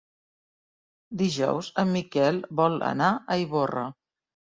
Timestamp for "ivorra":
3.43-3.85